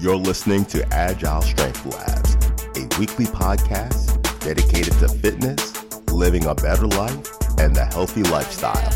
You're 0.00 0.16
listening 0.16 0.64
to 0.66 0.82
Agile 0.94 1.42
Strength 1.42 1.84
Labs, 1.84 2.34
a 2.74 2.98
weekly 2.98 3.26
podcast 3.26 4.16
dedicated 4.40 4.94
to 4.94 5.08
fitness, 5.08 5.74
living 6.10 6.46
a 6.46 6.54
better 6.54 6.86
life, 6.86 7.28
and 7.58 7.76
the 7.76 7.84
healthy 7.84 8.22
lifestyle. 8.22 8.90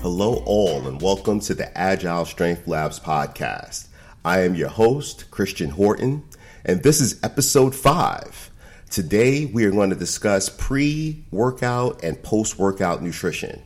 Hello, 0.00 0.42
all, 0.44 0.88
and 0.88 1.00
welcome 1.00 1.38
to 1.38 1.54
the 1.54 1.70
Agile 1.78 2.24
Strength 2.24 2.66
Labs 2.66 2.98
podcast. 2.98 3.86
I 4.24 4.40
am 4.40 4.56
your 4.56 4.70
host, 4.70 5.30
Christian 5.30 5.70
Horton, 5.70 6.24
and 6.64 6.82
this 6.82 7.00
is 7.00 7.20
episode 7.22 7.76
five. 7.76 8.51
Today, 8.92 9.46
we 9.46 9.64
are 9.64 9.70
going 9.70 9.88
to 9.88 9.96
discuss 9.96 10.50
pre 10.50 11.24
workout 11.30 12.04
and 12.04 12.22
post 12.22 12.58
workout 12.58 13.02
nutrition. 13.02 13.62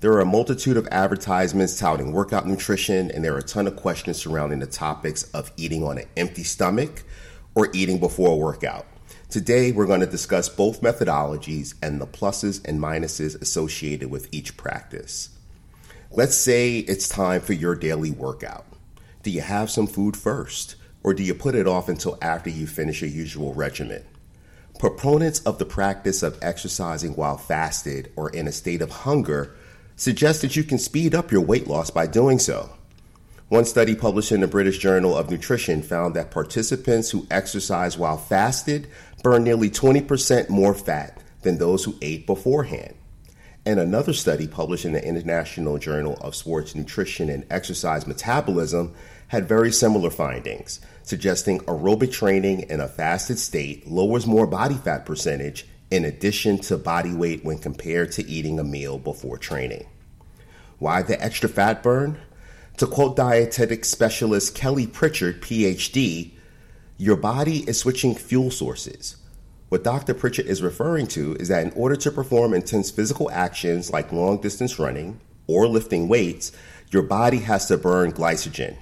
There 0.00 0.10
are 0.14 0.20
a 0.20 0.26
multitude 0.26 0.76
of 0.76 0.88
advertisements 0.90 1.78
touting 1.78 2.10
workout 2.10 2.48
nutrition, 2.48 3.12
and 3.12 3.24
there 3.24 3.32
are 3.34 3.38
a 3.38 3.44
ton 3.44 3.68
of 3.68 3.76
questions 3.76 4.16
surrounding 4.16 4.58
the 4.58 4.66
topics 4.66 5.22
of 5.30 5.52
eating 5.56 5.84
on 5.84 5.98
an 5.98 6.06
empty 6.16 6.42
stomach 6.42 7.04
or 7.54 7.68
eating 7.72 8.00
before 8.00 8.30
a 8.30 8.34
workout. 8.34 8.86
Today, 9.30 9.70
we're 9.70 9.86
going 9.86 10.00
to 10.00 10.06
discuss 10.06 10.48
both 10.48 10.80
methodologies 10.80 11.76
and 11.80 12.00
the 12.00 12.06
pluses 12.08 12.60
and 12.66 12.80
minuses 12.80 13.40
associated 13.40 14.10
with 14.10 14.28
each 14.32 14.56
practice. 14.56 15.28
Let's 16.10 16.36
say 16.36 16.78
it's 16.78 17.08
time 17.08 17.40
for 17.40 17.52
your 17.52 17.76
daily 17.76 18.10
workout. 18.10 18.66
Do 19.22 19.30
you 19.30 19.42
have 19.42 19.70
some 19.70 19.86
food 19.86 20.16
first, 20.16 20.74
or 21.04 21.14
do 21.14 21.22
you 21.22 21.34
put 21.34 21.54
it 21.54 21.68
off 21.68 21.88
until 21.88 22.18
after 22.20 22.50
you 22.50 22.66
finish 22.66 23.00
your 23.00 23.10
usual 23.10 23.54
regimen? 23.54 24.02
Proponents 24.78 25.40
of 25.40 25.58
the 25.58 25.64
practice 25.64 26.22
of 26.22 26.38
exercising 26.42 27.14
while 27.16 27.38
fasted 27.38 28.12
or 28.14 28.28
in 28.30 28.46
a 28.46 28.52
state 28.52 28.82
of 28.82 28.90
hunger 28.90 29.54
suggest 29.96 30.42
that 30.42 30.54
you 30.54 30.64
can 30.64 30.78
speed 30.78 31.14
up 31.14 31.32
your 31.32 31.40
weight 31.40 31.66
loss 31.66 31.88
by 31.90 32.06
doing 32.06 32.38
so. 32.38 32.70
One 33.48 33.64
study 33.64 33.94
published 33.94 34.32
in 34.32 34.40
the 34.40 34.46
British 34.46 34.78
Journal 34.78 35.16
of 35.16 35.30
Nutrition 35.30 35.80
found 35.80 36.14
that 36.14 36.30
participants 36.30 37.10
who 37.10 37.26
exercised 37.30 37.98
while 37.98 38.18
fasted 38.18 38.88
burned 39.22 39.44
nearly 39.44 39.70
20% 39.70 40.50
more 40.50 40.74
fat 40.74 41.22
than 41.42 41.56
those 41.56 41.84
who 41.84 41.94
ate 42.02 42.26
beforehand. 42.26 42.94
And 43.64 43.80
another 43.80 44.12
study 44.12 44.46
published 44.46 44.84
in 44.84 44.92
the 44.92 45.04
International 45.04 45.78
Journal 45.78 46.18
of 46.20 46.36
Sports 46.36 46.74
Nutrition 46.74 47.30
and 47.30 47.46
Exercise 47.50 48.06
Metabolism 48.06 48.94
had 49.28 49.48
very 49.48 49.72
similar 49.72 50.10
findings, 50.10 50.80
suggesting 51.02 51.60
aerobic 51.60 52.12
training 52.12 52.60
in 52.70 52.80
a 52.80 52.88
fasted 52.88 53.38
state 53.38 53.86
lowers 53.86 54.26
more 54.26 54.46
body 54.46 54.76
fat 54.76 55.04
percentage 55.04 55.66
in 55.90 56.04
addition 56.04 56.58
to 56.58 56.76
body 56.76 57.14
weight 57.14 57.44
when 57.44 57.58
compared 57.58 58.12
to 58.12 58.26
eating 58.26 58.58
a 58.58 58.64
meal 58.64 58.98
before 58.98 59.38
training. 59.38 59.86
Why 60.78 61.02
the 61.02 61.22
extra 61.22 61.48
fat 61.48 61.82
burn? 61.82 62.18
To 62.78 62.86
quote 62.86 63.16
dietetic 63.16 63.84
specialist 63.84 64.54
Kelly 64.54 64.86
Pritchett, 64.86 65.40
PhD, 65.40 66.32
your 66.98 67.16
body 67.16 67.58
is 67.68 67.78
switching 67.78 68.14
fuel 68.14 68.50
sources. 68.50 69.16
What 69.68 69.82
Dr. 69.82 70.14
Pritchett 70.14 70.46
is 70.46 70.62
referring 70.62 71.06
to 71.08 71.34
is 71.36 71.48
that 71.48 71.64
in 71.64 71.72
order 71.72 71.96
to 71.96 72.10
perform 72.10 72.54
intense 72.54 72.90
physical 72.90 73.30
actions 73.30 73.90
like 73.90 74.12
long 74.12 74.40
distance 74.40 74.78
running 74.78 75.20
or 75.46 75.66
lifting 75.66 76.06
weights, 76.06 76.52
your 76.90 77.02
body 77.02 77.38
has 77.38 77.66
to 77.66 77.76
burn 77.76 78.12
glycogen, 78.12 78.76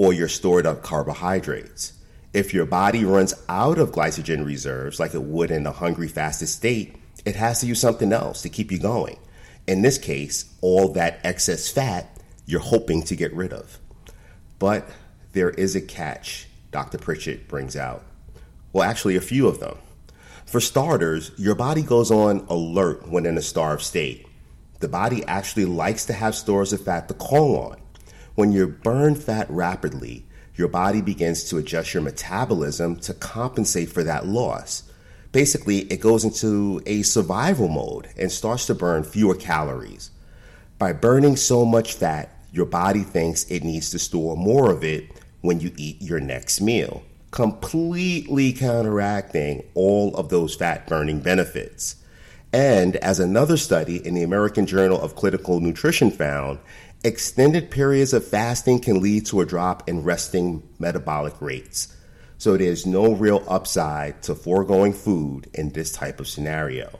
or 0.00 0.14
your 0.14 0.28
stored 0.28 0.64
up 0.64 0.82
carbohydrates. 0.82 1.92
If 2.32 2.54
your 2.54 2.64
body 2.64 3.04
runs 3.04 3.34
out 3.50 3.78
of 3.78 3.92
glycogen 3.92 4.46
reserves, 4.46 4.98
like 4.98 5.12
it 5.12 5.22
would 5.22 5.50
in 5.50 5.66
a 5.66 5.72
hungry, 5.72 6.08
fasted 6.08 6.48
state, 6.48 6.96
it 7.26 7.36
has 7.36 7.60
to 7.60 7.66
use 7.66 7.82
something 7.82 8.10
else 8.10 8.40
to 8.40 8.48
keep 8.48 8.72
you 8.72 8.78
going. 8.78 9.18
In 9.66 9.82
this 9.82 9.98
case, 9.98 10.54
all 10.62 10.88
that 10.94 11.20
excess 11.22 11.68
fat 11.68 12.18
you're 12.46 12.60
hoping 12.60 13.02
to 13.02 13.14
get 13.14 13.34
rid 13.34 13.52
of. 13.52 13.78
But 14.58 14.88
there 15.32 15.50
is 15.50 15.76
a 15.76 15.82
catch, 15.82 16.48
Dr. 16.70 16.96
Pritchett 16.96 17.46
brings 17.46 17.76
out. 17.76 18.02
Well, 18.72 18.88
actually, 18.88 19.16
a 19.16 19.20
few 19.20 19.48
of 19.48 19.60
them. 19.60 19.76
For 20.46 20.60
starters, 20.60 21.30
your 21.36 21.54
body 21.54 21.82
goes 21.82 22.10
on 22.10 22.46
alert 22.48 23.06
when 23.06 23.26
in 23.26 23.36
a 23.36 23.42
starved 23.42 23.82
state. 23.82 24.26
The 24.78 24.88
body 24.88 25.26
actually 25.26 25.66
likes 25.66 26.06
to 26.06 26.14
have 26.14 26.34
stores 26.34 26.72
of 26.72 26.82
fat 26.82 27.06
to 27.08 27.14
call 27.14 27.54
on. 27.58 27.79
When 28.40 28.52
you 28.52 28.68
burn 28.68 29.16
fat 29.16 29.50
rapidly, 29.50 30.24
your 30.54 30.68
body 30.68 31.02
begins 31.02 31.44
to 31.50 31.58
adjust 31.58 31.92
your 31.92 32.02
metabolism 32.02 32.96
to 33.00 33.12
compensate 33.12 33.90
for 33.90 34.02
that 34.04 34.24
loss. 34.24 34.82
Basically, 35.30 35.80
it 35.92 36.00
goes 36.00 36.24
into 36.24 36.80
a 36.86 37.02
survival 37.02 37.68
mode 37.68 38.08
and 38.16 38.32
starts 38.32 38.64
to 38.68 38.74
burn 38.74 39.04
fewer 39.04 39.34
calories. 39.34 40.10
By 40.78 40.94
burning 40.94 41.36
so 41.36 41.66
much 41.66 41.92
fat, 41.92 42.30
your 42.50 42.64
body 42.64 43.02
thinks 43.02 43.44
it 43.50 43.62
needs 43.62 43.90
to 43.90 43.98
store 43.98 44.38
more 44.38 44.72
of 44.72 44.82
it 44.84 45.10
when 45.42 45.60
you 45.60 45.70
eat 45.76 46.00
your 46.00 46.18
next 46.18 46.62
meal, 46.62 47.02
completely 47.32 48.54
counteracting 48.54 49.64
all 49.74 50.16
of 50.16 50.30
those 50.30 50.54
fat 50.54 50.86
burning 50.86 51.20
benefits. 51.20 51.96
And 52.54 52.96
as 52.96 53.20
another 53.20 53.58
study 53.58 54.04
in 54.04 54.14
the 54.14 54.24
American 54.24 54.66
Journal 54.66 55.00
of 55.00 55.14
Clinical 55.14 55.60
Nutrition 55.60 56.10
found, 56.10 56.58
Extended 57.02 57.70
periods 57.70 58.12
of 58.12 58.26
fasting 58.26 58.78
can 58.78 59.00
lead 59.00 59.24
to 59.24 59.40
a 59.40 59.46
drop 59.46 59.88
in 59.88 60.02
resting 60.02 60.62
metabolic 60.78 61.40
rates. 61.40 61.96
So 62.36 62.58
there's 62.58 62.84
no 62.84 63.14
real 63.14 63.42
upside 63.48 64.22
to 64.24 64.34
foregoing 64.34 64.92
food 64.92 65.48
in 65.54 65.70
this 65.70 65.92
type 65.92 66.20
of 66.20 66.28
scenario. 66.28 66.90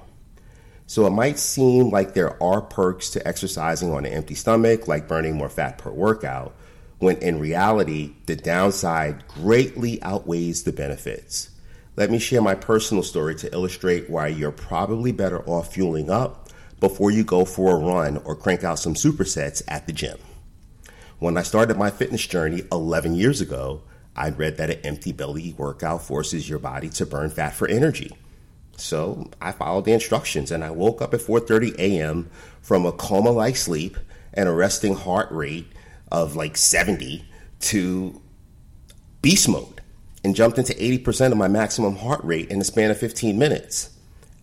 So 0.87 1.07
it 1.07 1.11
might 1.11 1.39
seem 1.39 1.91
like 1.91 2.15
there 2.15 2.43
are 2.43 2.63
perks 2.63 3.11
to 3.11 3.29
exercising 3.29 3.93
on 3.93 4.07
an 4.07 4.13
empty 4.15 4.35
stomach, 4.35 4.89
like 4.89 5.07
burning 5.07 5.37
more 5.37 5.51
fat 5.51 5.77
per 5.77 5.91
workout, 5.91 6.57
when 6.99 7.19
in 7.19 7.39
reality, 7.39 8.15
the 8.25 8.37
downside 8.37 9.29
greatly 9.29 10.03
outweighs 10.03 10.63
the 10.63 10.73
benefits. 10.73 11.51
Let 11.97 12.11
me 12.11 12.19
share 12.19 12.41
my 12.41 12.55
personal 12.55 13.03
story 13.03 13.35
to 13.35 13.53
illustrate 13.53 14.09
why 14.09 14.29
you're 14.29 14.51
probably 14.51 15.13
better 15.13 15.47
off 15.47 15.75
fueling 15.75 16.09
up 16.09 16.50
before 16.81 17.11
you 17.11 17.23
go 17.23 17.45
for 17.45 17.77
a 17.77 17.79
run 17.79 18.17
or 18.25 18.35
crank 18.35 18.65
out 18.65 18.79
some 18.79 18.95
supersets 18.95 19.63
at 19.69 19.87
the 19.87 19.93
gym. 19.93 20.19
When 21.19 21.37
I 21.37 21.43
started 21.43 21.77
my 21.77 21.91
fitness 21.91 22.27
journey 22.27 22.63
11 22.73 23.15
years 23.15 23.43
ago, 23.43 23.83
I'd 24.17 24.39
read 24.39 24.57
that 24.57 24.71
an 24.71 24.81
empty 24.85 25.13
belly 25.13 25.55
workout 25.57 26.03
forces 26.03 26.49
your 26.49 26.59
body 26.59 26.89
to 26.91 27.07
burn 27.07 27.31
fat 27.31 27.55
for 27.55 27.69
energy. 27.69 28.11
So 28.77 29.31
I 29.41 29.53
followed 29.53 29.85
the 29.85 29.93
instructions 29.93 30.51
and 30.51 30.65
I 30.65 30.71
woke 30.71 31.03
up 31.03 31.13
at 31.13 31.21
4:30 31.21 31.79
a.m. 31.79 32.31
from 32.63 32.87
a 32.87 32.93
coma-like 32.93 33.57
sleep 33.57 33.99
and 34.33 34.49
a 34.49 34.53
resting 34.53 34.95
heart 34.95 35.31
rate 35.31 35.71
of 36.11 36.35
like 36.37 36.57
70 36.57 37.25
to 37.61 38.21
beast 39.21 39.49
mode 39.49 39.83
and 40.25 40.35
jumped 40.35 40.59
into 40.59 40.73
80% 40.75 41.33
of 41.33 41.39
my 41.39 41.49
maximum 41.49 41.97
heart 41.97 42.23
rate 42.25 42.51
in 42.51 42.59
the 42.59 42.65
span 42.65 42.91
of 42.91 42.99
15 42.99 43.39
minutes. 43.39 43.91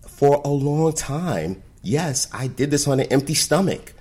For 0.07 0.41
a 0.43 0.49
long 0.49 0.93
time, 0.93 1.63
Yes, 1.87 2.27
I 2.33 2.47
did 2.47 2.69
this 2.69 2.85
on 2.85 2.99
an 2.99 3.05
empty 3.05 3.33
stomach. 3.33 3.93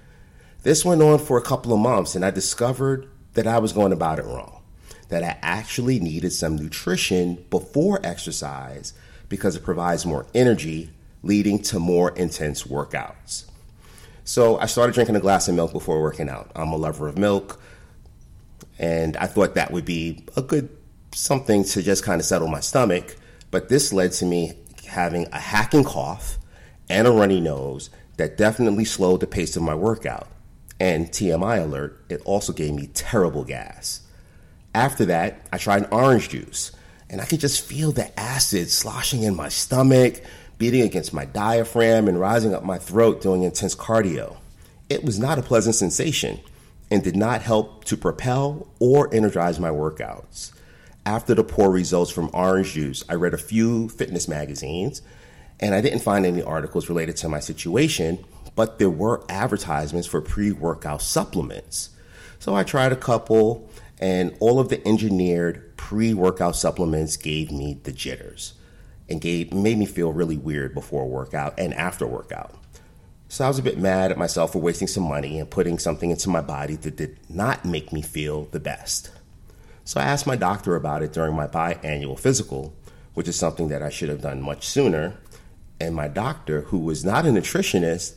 This 0.65 0.85
went 0.85 1.03
on 1.03 1.21
for 1.21 1.39
a 1.39 1.43
couple 1.43 1.73
of 1.73 1.79
months, 1.79 2.17
and 2.17 2.25
I 2.25 2.33
discovered 2.33 3.09
that 3.35 3.47
I 3.47 3.61
was 3.61 3.73
going 3.73 3.93
about 3.93 4.19
it 4.19 4.25
wrong. 4.25 4.65
That 5.09 5.23
I 5.23 5.39
actually 5.41 6.01
needed 6.01 6.33
some 6.33 6.57
nutrition 6.57 7.45
before 7.49 8.01
exercise 8.03 8.93
because 9.29 9.55
it 9.55 9.63
provides 9.63 10.05
more 10.05 10.27
energy, 10.35 10.91
leading 11.23 11.63
to 11.63 11.79
more 11.79 12.11
intense 12.11 12.65
workouts. 12.65 13.45
So 14.25 14.59
I 14.59 14.67
started 14.67 14.95
drinking 14.95 15.15
a 15.15 15.21
glass 15.21 15.47
of 15.47 15.55
milk 15.55 15.73
before 15.73 16.03
working 16.03 16.29
out. 16.29 16.51
I'm 16.57 16.73
a 16.73 16.77
lover 16.77 17.07
of 17.07 17.17
milk, 17.17 17.63
and 18.81 19.17
I 19.17 19.27
thought 19.27 19.55
that 19.55 19.71
would 19.71 19.85
be 19.85 20.25
a 20.37 20.43
good 20.43 20.77
something 21.15 21.63
to 21.63 21.83
just 21.83 22.03
kind 22.03 22.21
of 22.21 22.27
settle 22.27 22.49
my 22.49 22.59
stomach. 22.59 23.15
But 23.53 23.69
this 23.69 23.93
led 23.93 24.11
to 24.15 24.25
me 24.25 24.55
having 24.89 25.29
a 25.31 25.39
hacking 25.39 25.85
cough 25.85 26.39
and 26.89 27.07
a 27.07 27.11
runny 27.11 27.41
nose 27.41 27.91
that 28.17 28.37
definitely 28.37 28.85
slowed 28.85 29.21
the 29.21 29.27
pace 29.27 29.57
of 29.57 29.63
my 29.63 29.75
workout. 29.75 30.29
And 30.79 31.09
TMI 31.09 31.63
alert, 31.63 32.05
it 32.09 32.21
also 32.25 32.53
gave 32.53 32.75
me 32.75 32.89
terrible 32.89 33.45
gas. 33.45 34.03
After 34.75 35.07
that, 35.07 35.47
I 35.53 35.59
tried 35.59 35.89
orange 35.91 36.29
juice, 36.29 36.73
and 37.09 37.21
I 37.21 37.25
could 37.25 37.41
just 37.41 37.65
feel 37.65 37.93
the 37.93 38.19
acid 38.19 38.71
sloshing 38.71 39.23
in 39.23 39.35
my 39.35 39.49
stomach, 39.49 40.21
beating 40.59 40.83
against 40.83 41.15
my 41.15 41.25
diaphragm, 41.25 42.09
and 42.09 42.21
rising 42.21 42.55
up 42.55 42.63
my 42.63 42.79
throat 42.79 43.23
doing 43.23 43.43
intense 43.43 43.75
cardio. 43.75 44.37
It 44.89 45.03
was 45.03 45.19
not 45.19 45.39
a 45.39 45.43
pleasant 45.43 45.77
sensation 45.77 46.41
and 46.91 47.03
did 47.03 47.17
not 47.17 47.43
help 47.43 47.85
to 47.85 47.97
propel 47.97 48.69
or 48.79 49.13
energize 49.15 49.59
my 49.59 49.71
workouts. 49.71 50.53
After 51.05 51.35
the 51.35 51.45
poor 51.45 51.71
results 51.71 52.11
from 52.11 52.31
orange 52.33 52.73
juice, 52.73 53.05
I 53.09 53.15
read 53.15 53.35
a 53.35 53.39
few 53.39 53.89
fitness 53.89 54.29
magazines 54.29 55.03
and 55.61 55.75
I 55.75 55.81
didn't 55.81 56.01
find 56.01 56.27
any 56.27 56.43
articles 56.43 56.89
related 56.89 57.17
to 57.19 57.29
my 57.29 57.41
situation, 57.41 58.25
but 58.55 58.79
there 58.79 58.91
were 58.91 59.25
advertisements 59.29 60.07
for 60.07 60.21
pre 60.21 60.53
workout 60.53 61.03
supplements. 61.03 61.91
So 62.39 62.55
I 62.55 62.63
tried 62.65 62.93
a 62.93 62.97
couple, 62.97 63.69
and 63.99 64.37
all 64.41 64.61
of 64.61 64.69
the 64.69 64.87
engineered 64.87 65.77
pre 65.77 66.15
workout 66.15 66.57
supplements 66.57 67.17
gave 67.17 67.51
me 67.51 67.81
the 67.83 67.93
jitters. 67.93 68.55
and 69.09 69.21
gave, 69.21 69.53
made 69.53 69.79
me 69.79 69.87
feel 69.87 70.13
really 70.13 70.37
weird 70.37 70.75
before 70.75 71.09
workout 71.09 71.55
and 71.59 71.73
after 71.75 72.07
workout. 72.07 72.55
So 73.29 73.45
I 73.45 73.49
was 73.49 73.59
a 73.59 73.63
bit 73.63 73.79
mad 73.79 74.11
at 74.11 74.19
myself 74.19 74.53
for 74.53 74.61
wasting 74.61 74.89
some 74.89 75.05
money 75.05 75.39
and 75.39 75.51
putting 75.51 75.79
something 75.79 76.11
into 76.11 76.29
my 76.29 76.41
body 76.41 76.77
that 76.77 76.97
did 76.97 77.19
not 77.29 77.65
make 77.65 77.93
me 77.93 78.03
feel 78.03 78.45
the 78.47 78.61
best. 78.61 79.11
So 79.85 80.01
I 80.01 80.05
asked 80.05 80.27
my 80.27 80.37
doctor 80.37 80.75
about 80.77 81.03
it 81.03 81.13
during 81.13 81.35
my 81.35 81.47
biannual 81.47 82.19
physical, 82.19 82.75
which 83.15 83.29
is 83.29 83.37
something 83.37 83.69
that 83.69 83.83
I 83.83 83.89
should 83.91 84.09
have 84.09 84.23
done 84.23 84.43
much 84.43 84.67
sooner. 84.67 85.15
And 85.81 85.95
my 85.95 86.09
doctor, 86.09 86.63
who 86.63 86.79
was 86.79 87.05
not 87.05 87.27
a 87.27 87.31
nutritionist, 87.31 88.15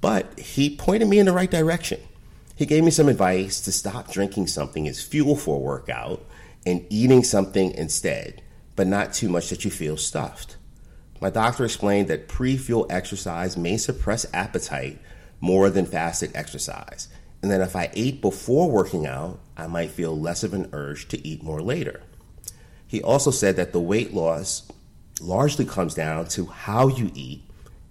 but 0.00 0.38
he 0.38 0.74
pointed 0.76 1.08
me 1.08 1.18
in 1.18 1.26
the 1.26 1.32
right 1.32 1.50
direction. 1.50 2.00
He 2.56 2.66
gave 2.66 2.84
me 2.84 2.90
some 2.90 3.08
advice 3.08 3.60
to 3.62 3.72
stop 3.72 4.12
drinking 4.12 4.46
something 4.46 4.86
as 4.86 5.02
fuel 5.02 5.36
for 5.36 5.56
a 5.56 5.60
workout 5.60 6.24
and 6.64 6.86
eating 6.88 7.24
something 7.24 7.72
instead, 7.72 8.42
but 8.76 8.86
not 8.86 9.12
too 9.12 9.28
much 9.28 9.50
that 9.50 9.64
you 9.64 9.70
feel 9.70 9.96
stuffed. 9.96 10.56
My 11.20 11.30
doctor 11.30 11.64
explained 11.64 12.08
that 12.08 12.28
pre 12.28 12.56
fuel 12.56 12.86
exercise 12.90 13.56
may 13.56 13.76
suppress 13.76 14.26
appetite 14.32 14.98
more 15.40 15.70
than 15.70 15.86
fasted 15.86 16.30
exercise, 16.34 17.08
and 17.42 17.50
that 17.50 17.60
if 17.60 17.76
I 17.76 17.90
ate 17.94 18.20
before 18.20 18.70
working 18.70 19.06
out, 19.06 19.40
I 19.56 19.66
might 19.66 19.90
feel 19.90 20.18
less 20.18 20.42
of 20.42 20.54
an 20.54 20.68
urge 20.72 21.08
to 21.08 21.26
eat 21.26 21.42
more 21.42 21.60
later. 21.60 22.02
He 22.86 23.02
also 23.02 23.30
said 23.30 23.56
that 23.56 23.72
the 23.72 23.80
weight 23.80 24.14
loss 24.14 24.70
largely 25.20 25.64
comes 25.64 25.94
down 25.94 26.26
to 26.26 26.46
how 26.46 26.88
you 26.88 27.10
eat 27.14 27.42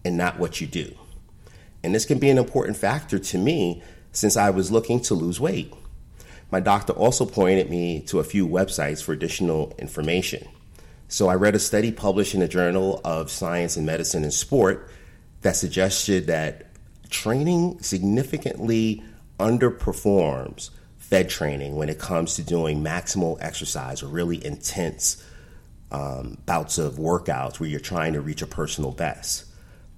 and 0.04 0.18
not 0.18 0.40
what 0.40 0.60
you 0.60 0.68
do. 0.68 0.96
And 1.84 1.94
this 1.94 2.06
can 2.06 2.20
be 2.20 2.30
an 2.30 2.38
important 2.38 2.78
factor 2.78 3.20
to 3.20 3.38
me 3.38 3.82
since 4.12 4.38
I 4.38 4.50
was 4.50 4.72
looking 4.72 5.00
to 5.02 5.14
lose 5.14 5.40
weight. 5.40 5.74
My 6.52 6.60
doctor 6.60 6.94
also 6.94 7.26
pointed 7.26 7.70
me 7.70 8.02
to 8.02 8.20
a 8.20 8.24
few 8.24 8.48
websites 8.48 9.04
for 9.04 9.12
additional 9.12 9.74
information. 9.80 10.48
So 11.08 11.28
I 11.28 11.36
read 11.36 11.56
a 11.56 11.60
study 11.60 11.92
published 11.92 12.34
in 12.34 12.40
the 12.40 12.48
Journal 12.48 13.02
of 13.04 13.32
Science 13.32 13.76
and 13.76 13.86
Medicine 13.86 14.24
and 14.24 14.34
Sport 14.34 14.90
that 15.42 15.56
suggested 15.56 16.28
that 16.28 16.68
training 17.10 17.80
significantly 17.82 19.04
underperforms 19.40 20.70
fed 20.98 21.30
training 21.30 21.76
when 21.76 21.90
it 21.90 22.00
comes 22.00 22.36
to 22.36 22.44
doing 22.44 22.84
maximal 22.84 23.38
exercise 23.42 24.02
or 24.02 24.08
really 24.08 24.44
intense 24.44 25.24
um, 25.94 26.38
bouts 26.46 26.78
of 26.78 26.96
workouts 26.96 27.60
where 27.60 27.70
you're 27.70 27.80
trying 27.80 28.14
to 28.14 28.22
reach 28.22 28.42
a 28.42 28.48
personal 28.48 28.92
best. 28.92 29.46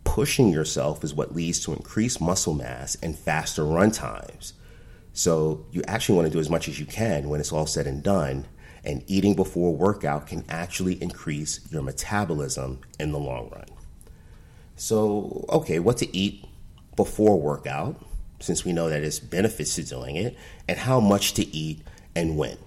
Pushing 0.03 0.49
yourself 0.49 1.03
is 1.03 1.13
what 1.13 1.33
leads 1.33 1.61
to 1.61 1.73
increased 1.73 2.21
muscle 2.21 2.53
mass 2.53 2.95
and 3.01 3.17
faster 3.17 3.65
run 3.65 3.91
times. 3.91 4.53
So 5.13 5.65
you 5.71 5.81
actually 5.87 6.15
want 6.15 6.27
to 6.27 6.33
do 6.33 6.39
as 6.39 6.49
much 6.49 6.67
as 6.67 6.79
you 6.79 6.85
can 6.85 7.29
when 7.29 7.39
it's 7.39 7.51
all 7.51 7.65
said 7.65 7.87
and 7.87 8.03
done 8.03 8.45
and 8.83 9.03
eating 9.07 9.35
before 9.35 9.75
workout 9.75 10.27
can 10.27 10.45
actually 10.47 11.01
increase 11.01 11.59
your 11.71 11.81
metabolism 11.81 12.81
in 12.99 13.11
the 13.11 13.17
long 13.17 13.49
run. 13.49 13.65
So, 14.75 15.45
okay, 15.49 15.79
what 15.79 15.97
to 15.97 16.15
eat 16.15 16.45
before 16.95 17.39
workout, 17.39 17.99
since 18.39 18.63
we 18.63 18.73
know 18.73 18.89
that 18.89 18.99
there's 18.99 19.19
benefits 19.19 19.75
to 19.75 19.83
doing 19.83 20.17
it, 20.17 20.37
and 20.67 20.77
how 20.77 20.99
much 20.99 21.33
to 21.35 21.55
eat 21.55 21.81
and 22.15 22.37
when. 22.37 22.57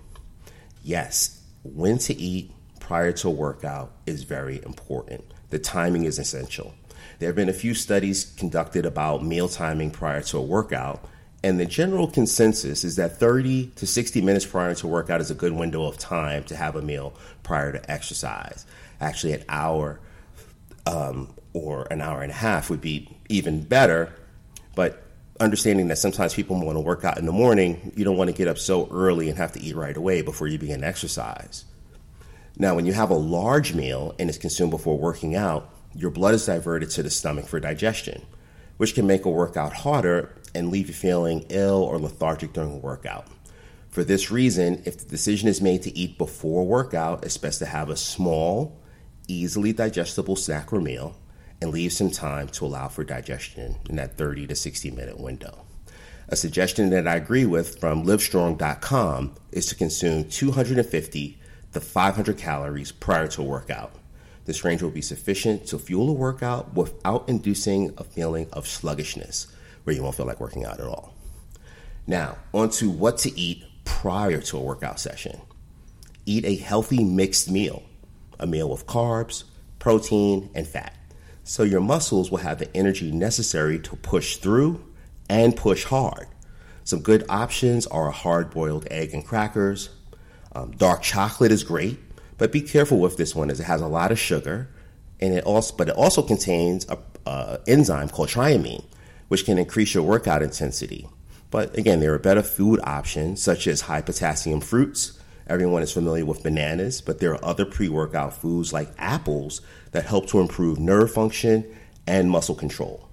Yes, 0.82 1.42
when 1.62 1.98
to 1.98 2.14
eat 2.14 2.50
prior 2.88 3.12
to 3.12 3.28
a 3.28 3.30
workout 3.30 3.92
is 4.06 4.22
very 4.22 4.62
important. 4.64 5.22
The 5.50 5.58
timing 5.58 6.04
is 6.04 6.18
essential. 6.18 6.72
There 7.18 7.28
have 7.28 7.36
been 7.36 7.50
a 7.50 7.52
few 7.52 7.74
studies 7.74 8.32
conducted 8.38 8.86
about 8.86 9.22
meal 9.22 9.46
timing 9.46 9.90
prior 9.90 10.22
to 10.22 10.38
a 10.38 10.42
workout, 10.42 11.04
and 11.44 11.60
the 11.60 11.66
general 11.66 12.08
consensus 12.10 12.84
is 12.84 12.96
that 12.96 13.18
30 13.18 13.72
to 13.76 13.86
60 13.86 14.22
minutes 14.22 14.46
prior 14.46 14.74
to 14.76 14.86
workout 14.86 15.20
is 15.20 15.30
a 15.30 15.34
good 15.34 15.52
window 15.52 15.84
of 15.84 15.98
time 15.98 16.44
to 16.44 16.56
have 16.56 16.76
a 16.76 16.80
meal 16.80 17.12
prior 17.42 17.72
to 17.72 17.90
exercise. 17.90 18.64
Actually, 19.02 19.34
an 19.34 19.44
hour 19.50 20.00
um, 20.86 21.28
or 21.52 21.86
an 21.90 22.00
hour 22.00 22.22
and 22.22 22.30
a 22.30 22.36
half 22.36 22.70
would 22.70 22.80
be 22.80 23.14
even 23.28 23.64
better. 23.64 24.14
But 24.74 25.02
understanding 25.40 25.88
that 25.88 25.98
sometimes 25.98 26.32
people 26.32 26.58
want 26.58 26.76
to 26.76 26.80
work 26.80 27.04
out 27.04 27.18
in 27.18 27.26
the 27.26 27.32
morning, 27.32 27.92
you 27.94 28.06
don't 28.06 28.16
want 28.16 28.30
to 28.30 28.34
get 28.34 28.48
up 28.48 28.56
so 28.56 28.88
early 28.90 29.28
and 29.28 29.36
have 29.36 29.52
to 29.52 29.60
eat 29.60 29.76
right 29.76 29.96
away 29.96 30.22
before 30.22 30.46
you 30.46 30.56
begin 30.56 30.82
exercise. 30.82 31.66
Now, 32.60 32.74
when 32.74 32.86
you 32.86 32.92
have 32.92 33.10
a 33.10 33.14
large 33.14 33.72
meal 33.72 34.16
and 34.18 34.28
it's 34.28 34.36
consumed 34.36 34.72
before 34.72 34.98
working 34.98 35.36
out, 35.36 35.72
your 35.94 36.10
blood 36.10 36.34
is 36.34 36.44
diverted 36.44 36.90
to 36.90 37.04
the 37.04 37.10
stomach 37.10 37.46
for 37.46 37.60
digestion, 37.60 38.26
which 38.78 38.94
can 38.96 39.06
make 39.06 39.24
a 39.24 39.30
workout 39.30 39.72
harder 39.72 40.34
and 40.56 40.68
leave 40.68 40.88
you 40.88 40.94
feeling 40.94 41.46
ill 41.50 41.84
or 41.84 42.00
lethargic 42.00 42.52
during 42.52 42.72
a 42.72 42.78
workout. 42.78 43.28
For 43.90 44.02
this 44.02 44.32
reason, 44.32 44.82
if 44.84 44.98
the 44.98 45.08
decision 45.08 45.48
is 45.48 45.60
made 45.60 45.82
to 45.82 45.96
eat 45.96 46.18
before 46.18 46.66
workout, 46.66 47.24
it's 47.24 47.36
best 47.36 47.60
to 47.60 47.66
have 47.66 47.90
a 47.90 47.96
small, 47.96 48.76
easily 49.28 49.72
digestible 49.72 50.36
snack 50.36 50.72
or 50.72 50.80
meal 50.80 51.14
and 51.62 51.70
leave 51.70 51.92
some 51.92 52.10
time 52.10 52.48
to 52.48 52.66
allow 52.66 52.88
for 52.88 53.04
digestion 53.04 53.76
in 53.88 53.96
that 53.96 54.18
30 54.18 54.48
to 54.48 54.56
60 54.56 54.90
minute 54.90 55.20
window. 55.20 55.64
A 56.28 56.36
suggestion 56.36 56.90
that 56.90 57.06
I 57.06 57.16
agree 57.16 57.46
with 57.46 57.78
from 57.78 58.04
livestrong.com 58.04 59.34
is 59.52 59.66
to 59.66 59.74
consume 59.74 60.28
250 60.28 61.37
to 61.72 61.80
500 61.80 62.38
calories 62.38 62.92
prior 62.92 63.28
to 63.28 63.42
a 63.42 63.44
workout. 63.44 63.94
This 64.44 64.64
range 64.64 64.82
will 64.82 64.90
be 64.90 65.02
sufficient 65.02 65.66
to 65.66 65.78
fuel 65.78 66.08
a 66.08 66.12
workout 66.12 66.74
without 66.74 67.28
inducing 67.28 67.92
a 67.98 68.04
feeling 68.04 68.48
of 68.52 68.66
sluggishness 68.66 69.46
where 69.84 69.94
you 69.94 70.02
won't 70.02 70.14
feel 70.14 70.26
like 70.26 70.40
working 70.40 70.64
out 70.64 70.80
at 70.80 70.86
all. 70.86 71.14
Now, 72.06 72.38
on 72.54 72.70
to 72.70 72.90
what 72.90 73.18
to 73.18 73.38
eat 73.38 73.64
prior 73.84 74.40
to 74.40 74.56
a 74.56 74.62
workout 74.62 74.98
session. 74.98 75.40
Eat 76.24 76.44
a 76.44 76.56
healthy 76.56 77.04
mixed 77.04 77.50
meal, 77.50 77.82
a 78.38 78.46
meal 78.46 78.70
with 78.70 78.86
carbs, 78.86 79.44
protein, 79.78 80.50
and 80.54 80.66
fat, 80.66 80.94
so 81.44 81.62
your 81.62 81.80
muscles 81.80 82.30
will 82.30 82.38
have 82.38 82.58
the 82.58 82.74
energy 82.76 83.10
necessary 83.10 83.78
to 83.78 83.96
push 83.96 84.36
through 84.36 84.84
and 85.28 85.56
push 85.56 85.84
hard. 85.84 86.26
Some 86.84 87.00
good 87.00 87.24
options 87.28 87.86
are 87.86 88.08
a 88.08 88.12
hard 88.12 88.50
boiled 88.50 88.86
egg 88.90 89.12
and 89.12 89.24
crackers. 89.24 89.90
Um, 90.52 90.72
dark 90.72 91.02
chocolate 91.02 91.52
is 91.52 91.64
great, 91.64 91.98
but 92.38 92.52
be 92.52 92.60
careful 92.60 92.98
with 92.98 93.16
this 93.16 93.34
one 93.34 93.50
as 93.50 93.60
it 93.60 93.64
has 93.64 93.80
a 93.80 93.88
lot 93.88 94.12
of 94.12 94.18
sugar, 94.18 94.68
and 95.20 95.34
it 95.34 95.44
also 95.44 95.74
but 95.76 95.88
it 95.88 95.96
also 95.96 96.22
contains 96.22 96.86
a, 96.88 96.98
a 97.26 97.60
enzyme 97.66 98.08
called 98.08 98.28
tyramine, 98.28 98.84
which 99.28 99.44
can 99.44 99.58
increase 99.58 99.94
your 99.94 100.04
workout 100.04 100.42
intensity. 100.42 101.08
But 101.50 101.76
again, 101.76 102.00
there 102.00 102.14
are 102.14 102.18
better 102.18 102.42
food 102.42 102.80
options 102.84 103.42
such 103.42 103.66
as 103.66 103.82
high 103.82 104.02
potassium 104.02 104.60
fruits. 104.60 105.18
Everyone 105.46 105.82
is 105.82 105.92
familiar 105.92 106.26
with 106.26 106.42
bananas, 106.42 107.00
but 107.00 107.20
there 107.20 107.32
are 107.32 107.44
other 107.44 107.64
pre 107.64 107.88
workout 107.88 108.34
foods 108.34 108.72
like 108.72 108.90
apples 108.98 109.62
that 109.92 110.04
help 110.04 110.28
to 110.28 110.40
improve 110.40 110.78
nerve 110.78 111.10
function 111.10 111.64
and 112.06 112.30
muscle 112.30 112.54
control. 112.54 113.08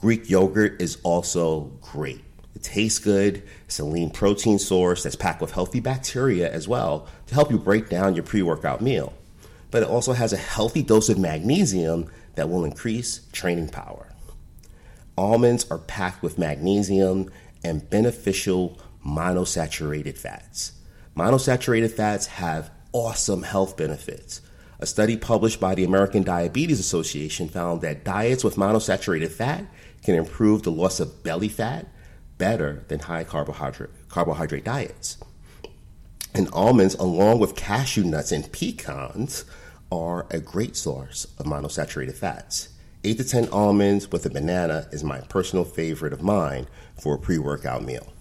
Greek 0.00 0.30
yogurt 0.30 0.80
is 0.80 0.98
also 1.02 1.72
great. 1.80 2.22
It 2.58 2.64
tastes 2.64 2.98
good. 2.98 3.44
It's 3.66 3.78
a 3.78 3.84
lean 3.84 4.10
protein 4.10 4.58
source 4.58 5.04
that's 5.04 5.14
packed 5.14 5.40
with 5.40 5.52
healthy 5.52 5.78
bacteria 5.78 6.50
as 6.50 6.66
well 6.66 7.06
to 7.28 7.34
help 7.34 7.52
you 7.52 7.56
break 7.56 7.88
down 7.88 8.16
your 8.16 8.24
pre 8.24 8.42
workout 8.42 8.80
meal. 8.80 9.12
But 9.70 9.84
it 9.84 9.88
also 9.88 10.12
has 10.12 10.32
a 10.32 10.36
healthy 10.36 10.82
dose 10.82 11.08
of 11.08 11.20
magnesium 11.20 12.10
that 12.34 12.48
will 12.48 12.64
increase 12.64 13.20
training 13.30 13.68
power. 13.68 14.08
Almonds 15.16 15.70
are 15.70 15.78
packed 15.78 16.20
with 16.20 16.36
magnesium 16.36 17.30
and 17.62 17.88
beneficial 17.88 18.76
monosaturated 19.06 20.18
fats. 20.18 20.72
Monosaturated 21.16 21.92
fats 21.92 22.26
have 22.26 22.72
awesome 22.92 23.44
health 23.44 23.76
benefits. 23.76 24.40
A 24.80 24.86
study 24.86 25.16
published 25.16 25.60
by 25.60 25.76
the 25.76 25.84
American 25.84 26.24
Diabetes 26.24 26.80
Association 26.80 27.48
found 27.48 27.82
that 27.82 28.02
diets 28.02 28.42
with 28.42 28.56
monosaturated 28.56 29.30
fat 29.30 29.64
can 30.02 30.16
improve 30.16 30.64
the 30.64 30.72
loss 30.72 30.98
of 30.98 31.22
belly 31.22 31.48
fat 31.48 31.86
better 32.38 32.84
than 32.88 33.00
high 33.00 33.24
carbohydrate, 33.24 33.90
carbohydrate 34.08 34.64
diets. 34.64 35.18
And 36.34 36.48
almonds, 36.52 36.94
along 36.94 37.40
with 37.40 37.56
cashew 37.56 38.04
nuts 38.04 38.32
and 38.32 38.50
pecans, 38.52 39.44
are 39.90 40.26
a 40.30 40.38
great 40.38 40.76
source 40.76 41.26
of 41.38 41.46
monosaturated 41.46 42.14
fats. 42.14 42.70
8 43.04 43.16
to 43.18 43.24
10 43.24 43.48
almonds 43.50 44.10
with 44.10 44.26
a 44.26 44.30
banana 44.30 44.88
is 44.92 45.04
my 45.04 45.20
personal 45.22 45.64
favorite 45.64 46.12
of 46.12 46.22
mine 46.22 46.66
for 47.00 47.14
a 47.14 47.18
pre 47.18 47.38
workout 47.38 47.82
meal. 47.84 48.12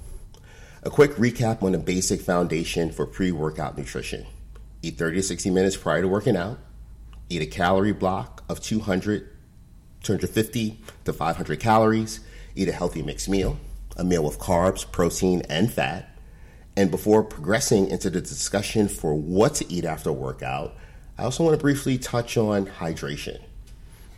A 0.84 0.90
quick 0.90 1.12
recap 1.14 1.64
on 1.64 1.74
the 1.74 1.78
basic 1.78 2.22
foundation 2.22 2.92
for 2.92 3.06
pre 3.06 3.32
workout 3.32 3.78
nutrition 3.78 4.26
eat 4.82 4.98
30 4.98 5.18
to 5.18 5.24
60 5.24 5.50
minutes 5.50 5.76
prior 5.76 6.02
to 6.02 6.08
working 6.08 6.38
out, 6.38 6.60
eat 7.30 7.42
a 7.42 7.46
calorie 7.46 7.92
block 7.92 8.44
of 8.48 8.62
200, 8.62 9.28
250 10.04 10.80
to 11.06 11.14
500 11.14 11.60
calories, 11.60 12.20
eat 12.56 12.70
a 12.70 12.72
healthy 12.72 13.02
mixed 13.02 13.28
meal, 13.28 13.58
a 13.98 14.04
meal 14.04 14.24
with 14.24 14.40
carbs, 14.40 14.90
protein, 14.90 15.42
and 15.50 15.72
fat. 15.72 16.10
And 16.76 16.92
before 16.92 17.24
progressing 17.24 17.88
into 17.88 18.10
the 18.10 18.22
discussion 18.22 18.88
for 18.88 19.16
what 19.16 19.56
to 19.56 19.72
eat 19.72 19.84
after 19.84 20.12
a 20.12 20.14
workout, 20.14 20.76
I 21.18 21.24
also 21.24 21.44
want 21.44 21.58
to 21.58 21.62
briefly 21.62 21.98
touch 21.98 22.38
on 22.38 22.68
hydration. 22.68 23.42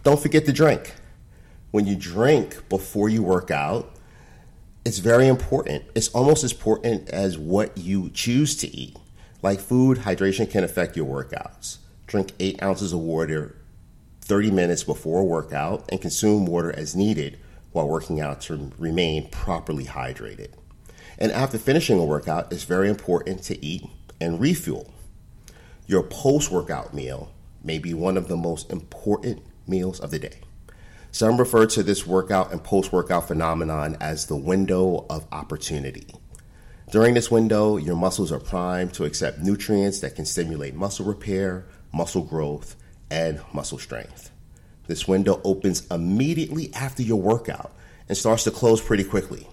Don't 0.03 0.19
forget 0.19 0.45
to 0.45 0.51
drink. 0.51 0.93
When 1.71 1.87
you 1.87 1.95
drink 1.95 2.67
before 2.67 3.07
you 3.07 3.23
work 3.23 3.49
out, 3.49 3.95
it's 4.83 4.97
very 4.97 5.27
important. 5.27 5.85
It's 5.95 6.09
almost 6.09 6.43
as 6.43 6.51
important 6.51 7.09
as 7.09 7.37
what 7.37 7.77
you 7.77 8.09
choose 8.09 8.57
to 8.57 8.67
eat. 8.75 8.97
Like 9.41 9.61
food, 9.61 9.99
hydration 9.99 10.49
can 10.49 10.63
affect 10.65 10.97
your 10.97 11.05
workouts. 11.05 11.77
Drink 12.07 12.33
8 12.39 12.61
ounces 12.61 12.91
of 12.91 12.99
water 12.99 13.55
30 14.21 14.51
minutes 14.51 14.83
before 14.83 15.21
a 15.21 15.23
workout 15.23 15.85
and 15.89 16.01
consume 16.01 16.45
water 16.45 16.71
as 16.77 16.95
needed 16.95 17.39
while 17.71 17.87
working 17.87 18.19
out 18.19 18.41
to 18.41 18.71
remain 18.77 19.29
properly 19.29 19.85
hydrated. 19.85 20.53
And 21.17 21.31
after 21.31 21.57
finishing 21.57 21.99
a 21.99 22.05
workout, 22.05 22.51
it's 22.51 22.63
very 22.63 22.89
important 22.89 23.43
to 23.43 23.65
eat 23.65 23.83
and 24.21 24.39
refuel. 24.39 24.93
Your 25.85 26.03
post 26.03 26.51
workout 26.51 26.93
meal 26.93 27.31
may 27.63 27.79
be 27.79 27.93
one 27.93 28.17
of 28.17 28.27
the 28.27 28.37
most 28.37 28.71
important 28.71 29.43
meals 29.67 29.99
of 29.99 30.11
the 30.11 30.19
day. 30.19 30.39
Some 31.11 31.37
refer 31.37 31.65
to 31.67 31.83
this 31.83 32.05
workout 32.05 32.51
and 32.51 32.63
post 32.63 32.93
workout 32.93 33.27
phenomenon 33.27 33.97
as 33.99 34.27
the 34.27 34.35
window 34.35 35.05
of 35.09 35.25
opportunity. 35.31 36.07
During 36.91 37.13
this 37.13 37.31
window, 37.31 37.77
your 37.77 37.95
muscles 37.95 38.31
are 38.31 38.39
primed 38.39 38.93
to 38.93 39.05
accept 39.05 39.39
nutrients 39.39 39.99
that 39.99 40.15
can 40.15 40.25
stimulate 40.25 40.75
muscle 40.75 41.05
repair, 41.05 41.65
muscle 41.91 42.23
growth, 42.23 42.75
and 43.11 43.41
muscle 43.53 43.77
strength. 43.77 44.31
This 44.89 45.07
window 45.07 45.39
opens 45.43 45.85
immediately 45.91 46.73
after 46.73 47.03
your 47.03 47.21
workout 47.21 47.71
and 48.07 48.17
starts 48.17 48.43
to 48.45 48.51
close 48.51 48.81
pretty 48.81 49.03
quickly. 49.03 49.47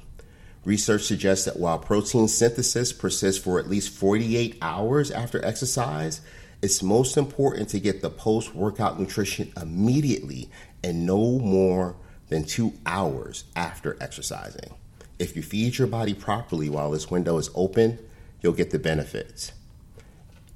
Research 0.64 1.02
suggests 1.02 1.45
that 1.45 1.59
while 1.59 1.78
protein 1.78 2.26
synthesis 2.26 2.90
persists 2.90 3.45
for 3.45 3.59
at 3.59 3.69
least 3.69 3.90
48 3.90 4.57
hours 4.62 5.11
after 5.11 5.45
exercise, 5.45 6.23
it's 6.62 6.83
most 6.83 7.19
important 7.19 7.69
to 7.69 7.78
get 7.78 8.00
the 8.00 8.09
post 8.09 8.55
workout 8.55 8.99
nutrition 8.99 9.52
immediately 9.61 10.49
and 10.83 11.05
no 11.05 11.38
more 11.38 11.97
than 12.28 12.43
two 12.43 12.73
hours 12.87 13.45
after 13.55 13.95
exercising. 14.00 14.73
If 15.19 15.37
you 15.37 15.43
feed 15.43 15.76
your 15.76 15.87
body 15.87 16.14
properly 16.14 16.71
while 16.71 16.93
this 16.93 17.11
window 17.11 17.37
is 17.37 17.50
open, 17.55 17.99
you'll 18.40 18.55
get 18.55 18.71
the 18.71 18.78
benefits. 18.78 19.52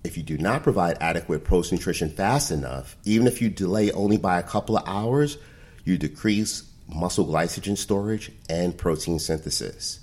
If 0.02 0.16
you 0.16 0.22
do 0.22 0.38
not 0.38 0.62
provide 0.62 0.96
adequate 1.00 1.44
post 1.44 1.72
nutrition 1.72 2.08
fast 2.08 2.50
enough, 2.50 2.96
even 3.04 3.26
if 3.26 3.42
you 3.42 3.50
delay 3.50 3.90
only 3.92 4.16
by 4.16 4.38
a 4.38 4.42
couple 4.42 4.78
of 4.78 4.88
hours, 4.88 5.36
you 5.84 5.98
decrease 5.98 6.70
muscle 6.88 7.26
glycogen 7.26 7.76
storage 7.76 8.32
and 8.48 8.76
protein 8.76 9.18
synthesis. 9.18 10.00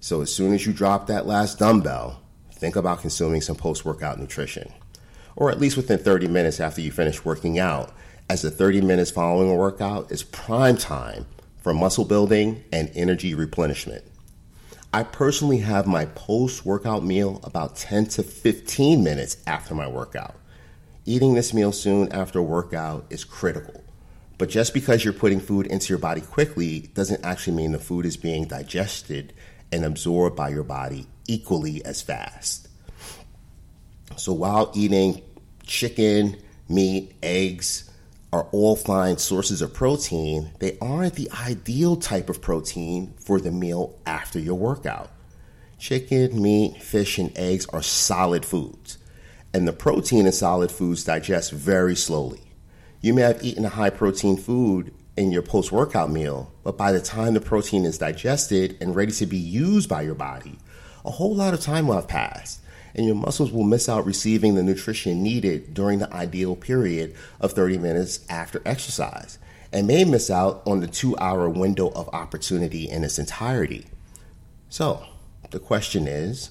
So, 0.00 0.20
as 0.20 0.32
soon 0.32 0.52
as 0.52 0.66
you 0.66 0.72
drop 0.74 1.06
that 1.06 1.26
last 1.26 1.58
dumbbell, 1.58 2.22
think 2.52 2.76
about 2.76 3.00
consuming 3.00 3.40
some 3.40 3.56
post 3.56 3.86
workout 3.86 4.20
nutrition, 4.20 4.70
or 5.34 5.50
at 5.50 5.58
least 5.58 5.78
within 5.78 5.98
30 5.98 6.28
minutes 6.28 6.60
after 6.60 6.82
you 6.82 6.92
finish 6.92 7.24
working 7.24 7.58
out, 7.58 7.92
as 8.28 8.42
the 8.42 8.50
30 8.50 8.82
minutes 8.82 9.10
following 9.10 9.50
a 9.50 9.54
workout 9.54 10.12
is 10.12 10.22
prime 10.22 10.76
time 10.76 11.24
for 11.56 11.72
muscle 11.72 12.04
building 12.04 12.62
and 12.70 12.90
energy 12.94 13.34
replenishment. 13.34 14.04
I 14.92 15.02
personally 15.02 15.58
have 15.58 15.86
my 15.86 16.06
post 16.06 16.64
workout 16.64 17.04
meal 17.04 17.40
about 17.44 17.76
10 17.76 18.06
to 18.06 18.22
15 18.22 19.04
minutes 19.04 19.36
after 19.46 19.74
my 19.74 19.86
workout. 19.86 20.36
Eating 21.04 21.34
this 21.34 21.52
meal 21.52 21.72
soon 21.72 22.10
after 22.10 22.38
a 22.38 22.42
workout 22.42 23.04
is 23.10 23.22
critical. 23.22 23.84
But 24.38 24.48
just 24.48 24.72
because 24.72 25.04
you're 25.04 25.12
putting 25.12 25.40
food 25.40 25.66
into 25.66 25.90
your 25.90 25.98
body 25.98 26.22
quickly 26.22 26.90
doesn't 26.94 27.22
actually 27.22 27.56
mean 27.56 27.72
the 27.72 27.78
food 27.78 28.06
is 28.06 28.16
being 28.16 28.46
digested 28.46 29.34
and 29.70 29.84
absorbed 29.84 30.36
by 30.36 30.48
your 30.48 30.64
body 30.64 31.06
equally 31.26 31.84
as 31.84 32.00
fast. 32.00 32.68
So 34.16 34.32
while 34.32 34.72
eating 34.74 35.20
chicken, 35.66 36.40
meat, 36.66 37.12
eggs, 37.22 37.87
are 38.32 38.48
all 38.52 38.76
fine 38.76 39.16
sources 39.16 39.62
of 39.62 39.72
protein, 39.72 40.50
they 40.58 40.76
aren't 40.80 41.14
the 41.14 41.30
ideal 41.46 41.96
type 41.96 42.28
of 42.28 42.42
protein 42.42 43.14
for 43.18 43.40
the 43.40 43.50
meal 43.50 43.98
after 44.06 44.38
your 44.38 44.54
workout. 44.54 45.10
Chicken, 45.78 46.42
meat, 46.42 46.82
fish, 46.82 47.18
and 47.18 47.36
eggs 47.38 47.66
are 47.66 47.82
solid 47.82 48.44
foods, 48.44 48.98
and 49.54 49.66
the 49.66 49.72
protein 49.72 50.26
in 50.26 50.32
solid 50.32 50.70
foods 50.70 51.04
digest 51.04 51.52
very 51.52 51.96
slowly. 51.96 52.42
You 53.00 53.14
may 53.14 53.22
have 53.22 53.42
eaten 53.42 53.64
a 53.64 53.70
high 53.70 53.90
protein 53.90 54.36
food 54.36 54.92
in 55.16 55.32
your 55.32 55.42
post 55.42 55.72
workout 55.72 56.10
meal, 56.10 56.52
but 56.64 56.76
by 56.76 56.92
the 56.92 57.00
time 57.00 57.34
the 57.34 57.40
protein 57.40 57.84
is 57.84 57.98
digested 57.98 58.76
and 58.80 58.94
ready 58.94 59.12
to 59.12 59.26
be 59.26 59.38
used 59.38 59.88
by 59.88 60.02
your 60.02 60.14
body, 60.14 60.58
a 61.04 61.10
whole 61.10 61.34
lot 61.34 61.54
of 61.54 61.60
time 61.60 61.86
will 61.86 61.94
have 61.94 62.08
passed 62.08 62.60
and 62.98 63.06
your 63.06 63.16
muscles 63.16 63.52
will 63.52 63.64
miss 63.64 63.88
out 63.88 64.04
receiving 64.04 64.56
the 64.56 64.62
nutrition 64.62 65.22
needed 65.22 65.72
during 65.72 66.00
the 66.00 66.12
ideal 66.12 66.56
period 66.56 67.14
of 67.40 67.52
30 67.52 67.78
minutes 67.78 68.26
after 68.28 68.60
exercise 68.66 69.38
and 69.72 69.86
may 69.86 70.04
miss 70.04 70.30
out 70.30 70.62
on 70.66 70.80
the 70.80 70.86
two 70.86 71.16
hour 71.18 71.48
window 71.48 71.90
of 71.92 72.08
opportunity 72.08 72.88
in 72.88 73.04
its 73.04 73.18
entirety. 73.18 73.86
So, 74.68 75.04
the 75.50 75.60
question 75.60 76.06
is 76.06 76.50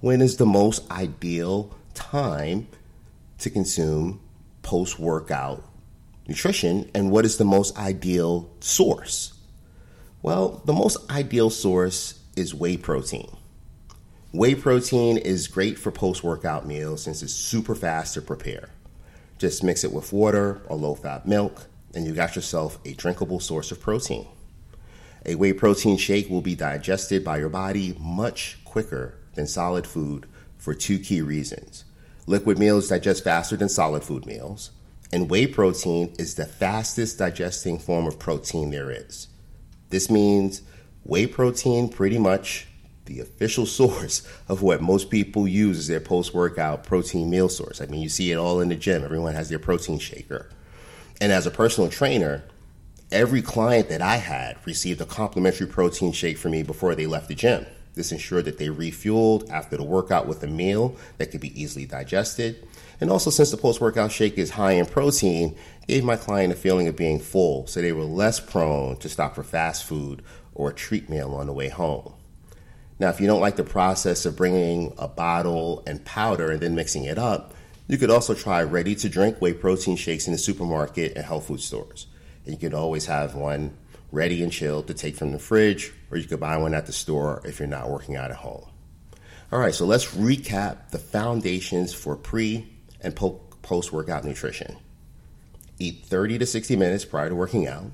when 0.00 0.22
is 0.22 0.36
the 0.36 0.46
most 0.46 0.88
ideal 0.90 1.74
time 1.94 2.68
to 3.38 3.50
consume 3.50 4.20
post 4.62 4.98
workout 4.98 5.64
nutrition, 6.28 6.90
and 6.94 7.10
what 7.10 7.24
is 7.24 7.38
the 7.38 7.44
most 7.44 7.76
ideal 7.76 8.50
source? 8.60 9.32
Well, 10.22 10.62
the 10.64 10.72
most 10.72 11.10
ideal 11.10 11.50
source 11.50 12.20
is 12.36 12.54
whey 12.54 12.76
protein. 12.76 13.34
Whey 14.30 14.54
protein 14.54 15.16
is 15.16 15.48
great 15.48 15.78
for 15.78 15.90
post 15.90 16.22
workout 16.22 16.66
meals 16.66 17.02
since 17.02 17.22
it's 17.22 17.32
super 17.32 17.74
fast 17.74 18.12
to 18.12 18.20
prepare. 18.20 18.68
Just 19.38 19.64
mix 19.64 19.84
it 19.84 19.92
with 19.92 20.12
water 20.12 20.60
or 20.66 20.76
low 20.76 20.94
fat 20.94 21.26
milk, 21.26 21.66
and 21.94 22.04
you 22.04 22.12
got 22.12 22.36
yourself 22.36 22.78
a 22.84 22.92
drinkable 22.92 23.40
source 23.40 23.72
of 23.72 23.80
protein. 23.80 24.26
A 25.24 25.34
whey 25.34 25.54
protein 25.54 25.96
shake 25.96 26.28
will 26.28 26.42
be 26.42 26.54
digested 26.54 27.24
by 27.24 27.38
your 27.38 27.48
body 27.48 27.96
much 27.98 28.58
quicker 28.66 29.14
than 29.32 29.46
solid 29.46 29.86
food 29.86 30.26
for 30.58 30.74
two 30.74 30.98
key 30.98 31.22
reasons. 31.22 31.86
Liquid 32.26 32.58
meals 32.58 32.88
digest 32.88 33.24
faster 33.24 33.56
than 33.56 33.70
solid 33.70 34.04
food 34.04 34.26
meals, 34.26 34.72
and 35.10 35.30
whey 35.30 35.46
protein 35.46 36.14
is 36.18 36.34
the 36.34 36.44
fastest 36.44 37.18
digesting 37.18 37.78
form 37.78 38.06
of 38.06 38.18
protein 38.18 38.72
there 38.72 38.90
is. 38.90 39.28
This 39.88 40.10
means 40.10 40.60
whey 41.02 41.26
protein 41.26 41.88
pretty 41.88 42.18
much 42.18 42.66
the 43.08 43.20
official 43.20 43.66
source 43.80 44.22
of 44.46 44.62
what 44.62 44.80
most 44.80 45.10
people 45.10 45.48
use 45.48 45.78
as 45.78 45.86
their 45.88 46.00
post 46.00 46.32
workout 46.32 46.84
protein 46.84 47.28
meal 47.28 47.48
source. 47.48 47.80
I 47.80 47.86
mean, 47.86 48.00
you 48.00 48.08
see 48.08 48.30
it 48.30 48.36
all 48.36 48.60
in 48.60 48.68
the 48.68 48.76
gym, 48.76 49.02
everyone 49.02 49.34
has 49.34 49.48
their 49.48 49.58
protein 49.58 49.98
shaker. 49.98 50.48
And 51.20 51.32
as 51.32 51.46
a 51.46 51.50
personal 51.50 51.90
trainer, 51.90 52.44
every 53.10 53.42
client 53.42 53.88
that 53.88 54.02
I 54.02 54.16
had 54.16 54.56
received 54.64 55.00
a 55.00 55.06
complimentary 55.06 55.66
protein 55.66 56.12
shake 56.12 56.38
from 56.38 56.52
me 56.52 56.62
before 56.62 56.94
they 56.94 57.06
left 57.06 57.28
the 57.28 57.34
gym. 57.34 57.66
This 57.94 58.12
ensured 58.12 58.44
that 58.44 58.58
they 58.58 58.68
refueled 58.68 59.50
after 59.50 59.76
the 59.76 59.82
workout 59.82 60.28
with 60.28 60.40
a 60.44 60.46
meal 60.46 60.94
that 61.16 61.32
could 61.32 61.40
be 61.40 61.60
easily 61.60 61.84
digested. 61.84 62.64
And 63.00 63.10
also, 63.10 63.30
since 63.30 63.50
the 63.50 63.56
post 63.56 63.80
workout 63.80 64.12
shake 64.12 64.38
is 64.38 64.50
high 64.50 64.72
in 64.72 64.86
protein, 64.86 65.56
gave 65.88 66.04
my 66.04 66.16
client 66.16 66.52
a 66.52 66.56
feeling 66.56 66.86
of 66.86 66.96
being 66.96 67.18
full, 67.18 67.66
so 67.66 67.80
they 67.80 67.92
were 67.92 68.04
less 68.04 68.38
prone 68.38 68.96
to 68.98 69.08
stop 69.08 69.34
for 69.34 69.42
fast 69.42 69.84
food 69.84 70.22
or 70.54 70.70
a 70.70 70.74
treat 70.74 71.08
meal 71.08 71.34
on 71.34 71.46
the 71.46 71.52
way 71.52 71.68
home. 71.68 72.12
Now, 73.00 73.10
if 73.10 73.20
you 73.20 73.26
don't 73.28 73.40
like 73.40 73.56
the 73.56 73.64
process 73.64 74.26
of 74.26 74.36
bringing 74.36 74.92
a 74.98 75.06
bottle 75.06 75.84
and 75.86 76.04
powder 76.04 76.50
and 76.50 76.60
then 76.60 76.74
mixing 76.74 77.04
it 77.04 77.18
up, 77.18 77.54
you 77.86 77.96
could 77.96 78.10
also 78.10 78.34
try 78.34 78.62
ready 78.62 78.94
to 78.96 79.08
drink 79.08 79.38
whey 79.40 79.54
protein 79.54 79.96
shakes 79.96 80.26
in 80.26 80.32
the 80.32 80.38
supermarket 80.38 81.16
and 81.16 81.24
health 81.24 81.46
food 81.46 81.60
stores. 81.60 82.06
And 82.44 82.54
you 82.54 82.58
could 82.58 82.74
always 82.74 83.06
have 83.06 83.34
one 83.34 83.76
ready 84.10 84.42
and 84.42 84.52
chilled 84.52 84.88
to 84.88 84.94
take 84.94 85.16
from 85.16 85.32
the 85.32 85.38
fridge, 85.38 85.92
or 86.10 86.18
you 86.18 86.26
could 86.26 86.40
buy 86.40 86.56
one 86.56 86.74
at 86.74 86.86
the 86.86 86.92
store 86.92 87.40
if 87.44 87.58
you're 87.58 87.68
not 87.68 87.88
working 87.88 88.16
out 88.16 88.30
at 88.30 88.36
home. 88.36 88.66
All 89.52 89.58
right, 89.58 89.74
so 89.74 89.86
let's 89.86 90.14
recap 90.14 90.90
the 90.90 90.98
foundations 90.98 91.94
for 91.94 92.16
pre 92.16 92.68
and 93.00 93.14
post 93.14 93.92
workout 93.92 94.24
nutrition. 94.24 94.76
Eat 95.78 96.04
30 96.04 96.38
to 96.38 96.46
60 96.46 96.74
minutes 96.74 97.04
prior 97.04 97.28
to 97.28 97.34
working 97.34 97.68
out. 97.68 97.84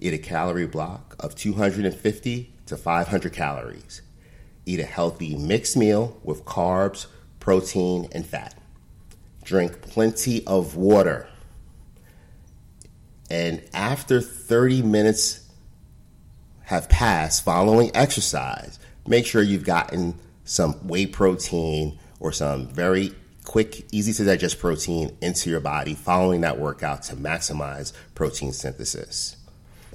Eat 0.00 0.12
a 0.12 0.18
calorie 0.18 0.66
block 0.66 1.16
of 1.18 1.34
250 1.34 2.52
to 2.66 2.76
500 2.76 3.32
calories. 3.32 4.02
Eat 4.68 4.80
a 4.80 4.84
healthy 4.84 5.34
mixed 5.34 5.78
meal 5.78 6.20
with 6.22 6.44
carbs, 6.44 7.06
protein, 7.40 8.06
and 8.12 8.26
fat. 8.26 8.54
Drink 9.42 9.80
plenty 9.80 10.46
of 10.46 10.76
water. 10.76 11.26
And 13.30 13.62
after 13.72 14.20
30 14.20 14.82
minutes 14.82 15.48
have 16.64 16.86
passed 16.90 17.46
following 17.46 17.90
exercise, 17.94 18.78
make 19.06 19.24
sure 19.24 19.40
you've 19.40 19.64
gotten 19.64 20.16
some 20.44 20.74
whey 20.86 21.06
protein 21.06 21.98
or 22.20 22.30
some 22.30 22.68
very 22.68 23.14
quick, 23.46 23.86
easy 23.90 24.12
to 24.12 24.24
digest 24.26 24.58
protein 24.58 25.16
into 25.22 25.48
your 25.48 25.60
body 25.60 25.94
following 25.94 26.42
that 26.42 26.58
workout 26.58 27.04
to 27.04 27.16
maximize 27.16 27.94
protein 28.14 28.52
synthesis. 28.52 29.37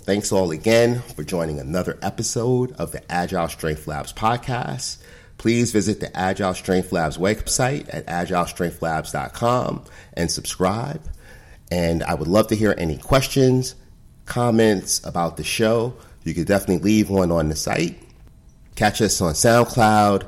Thanks 0.03 0.33
all 0.33 0.51
again 0.51 0.99
for 0.99 1.23
joining 1.23 1.61
another 1.61 1.97
episode 2.01 2.73
of 2.73 2.91
the 2.91 3.09
Agile 3.09 3.47
Strength 3.47 3.87
Labs 3.87 4.11
podcast. 4.11 4.97
Please 5.37 5.71
visit 5.71 6.01
the 6.01 6.13
Agile 6.13 6.53
Strength 6.53 6.91
Labs 6.91 7.17
website 7.17 7.87
at 7.87 8.05
agilestrengthlabs.com 8.07 9.85
and 10.15 10.29
subscribe. 10.29 11.01
And 11.71 12.03
I 12.03 12.15
would 12.15 12.27
love 12.27 12.47
to 12.47 12.55
hear 12.57 12.75
any 12.77 12.97
questions, 12.97 13.75
comments 14.25 15.01
about 15.05 15.37
the 15.37 15.45
show. 15.45 15.95
You 16.25 16.33
could 16.33 16.47
definitely 16.47 16.83
leave 16.83 17.09
one 17.09 17.31
on 17.31 17.47
the 17.47 17.55
site. 17.55 17.97
Catch 18.75 19.01
us 19.01 19.21
on 19.21 19.35
SoundCloud, 19.35 20.27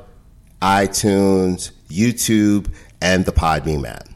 iTunes, 0.62 1.72
YouTube, 1.90 2.72
and 3.02 3.26
the 3.26 3.32
Podbean 3.32 3.86
app. 3.86 4.08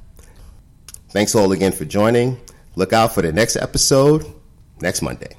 Thanks 1.10 1.34
all 1.34 1.52
again 1.52 1.72
for 1.72 1.84
joining. 1.84 2.40
Look 2.76 2.94
out 2.94 3.12
for 3.12 3.20
the 3.20 3.30
next 3.30 3.56
episode 3.56 4.24
next 4.80 5.02
Monday. 5.02 5.36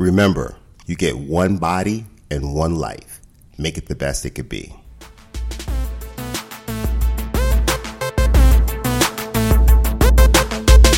Remember, 0.00 0.56
you 0.86 0.96
get 0.96 1.18
one 1.18 1.58
body 1.58 2.06
and 2.30 2.54
one 2.54 2.76
life. 2.76 3.20
Make 3.58 3.76
it 3.76 3.86
the 3.86 3.94
best 3.94 4.24
it 4.24 4.30
could 4.30 4.48
be. 4.48 4.74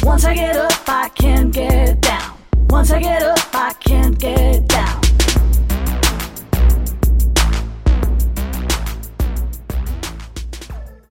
Once 0.05 0.25
I 0.25 0.35
get 0.35 0.55
up, 0.55 0.89
I 0.89 1.11
can't 1.17 1.53
get 1.53 2.01
down. 2.01 2.39
Once 2.71 2.93
I 2.93 3.01
get 3.01 3.25
up, 3.25 3.41
I 3.53 3.73
can't 3.81 4.17
get 4.17 4.69